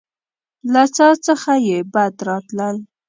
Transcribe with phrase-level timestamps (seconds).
[0.73, 2.77] له څاه څخه يې بد راتلل.